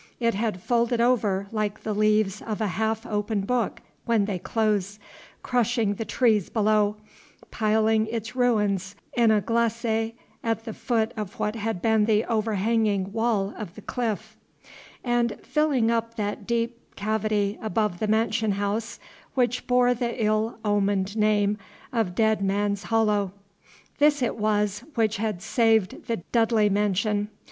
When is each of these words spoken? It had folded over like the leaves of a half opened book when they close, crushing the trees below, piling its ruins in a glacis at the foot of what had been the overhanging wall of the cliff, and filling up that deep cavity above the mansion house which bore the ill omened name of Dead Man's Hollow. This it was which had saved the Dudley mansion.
It 0.19 0.33
had 0.33 0.63
folded 0.63 0.99
over 0.99 1.45
like 1.51 1.83
the 1.83 1.93
leaves 1.93 2.41
of 2.41 2.59
a 2.59 2.65
half 2.69 3.05
opened 3.05 3.45
book 3.45 3.81
when 4.05 4.25
they 4.25 4.39
close, 4.39 4.97
crushing 5.43 5.93
the 5.93 6.05
trees 6.05 6.49
below, 6.49 6.97
piling 7.51 8.07
its 8.07 8.35
ruins 8.35 8.95
in 9.13 9.29
a 9.29 9.41
glacis 9.41 10.13
at 10.43 10.65
the 10.65 10.73
foot 10.73 11.11
of 11.15 11.37
what 11.37 11.55
had 11.55 11.83
been 11.83 12.05
the 12.05 12.25
overhanging 12.25 13.13
wall 13.13 13.53
of 13.55 13.75
the 13.75 13.81
cliff, 13.83 14.37
and 15.03 15.37
filling 15.43 15.91
up 15.91 16.15
that 16.15 16.47
deep 16.47 16.95
cavity 16.95 17.59
above 17.61 17.99
the 17.99 18.07
mansion 18.07 18.53
house 18.53 18.99
which 19.35 19.67
bore 19.67 19.93
the 19.93 20.25
ill 20.25 20.57
omened 20.65 21.15
name 21.15 21.59
of 21.93 22.15
Dead 22.15 22.41
Man's 22.41 22.85
Hollow. 22.85 23.33
This 23.99 24.23
it 24.23 24.35
was 24.35 24.79
which 24.95 25.17
had 25.17 25.43
saved 25.43 26.07
the 26.07 26.23
Dudley 26.31 26.69
mansion. 26.71 27.27